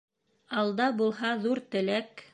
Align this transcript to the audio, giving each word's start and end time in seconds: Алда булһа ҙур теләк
Алда 0.61 0.87
булһа 1.03 1.35
ҙур 1.47 1.65
теләк 1.77 2.29